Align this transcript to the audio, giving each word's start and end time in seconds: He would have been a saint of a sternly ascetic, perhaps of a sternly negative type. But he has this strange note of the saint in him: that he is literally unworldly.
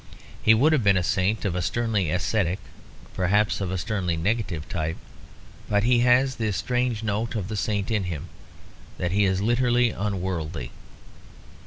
He 0.41 0.55
would 0.55 0.73
have 0.73 0.83
been 0.83 0.97
a 0.97 1.03
saint 1.03 1.45
of 1.45 1.53
a 1.53 1.61
sternly 1.61 2.09
ascetic, 2.09 2.57
perhaps 3.13 3.61
of 3.61 3.69
a 3.69 3.77
sternly 3.77 4.17
negative 4.17 4.67
type. 4.67 4.97
But 5.69 5.83
he 5.83 5.99
has 5.99 6.37
this 6.37 6.57
strange 6.57 7.03
note 7.03 7.35
of 7.35 7.49
the 7.49 7.55
saint 7.55 7.91
in 7.91 8.05
him: 8.05 8.29
that 8.97 9.11
he 9.11 9.25
is 9.25 9.41
literally 9.41 9.91
unworldly. 9.91 10.71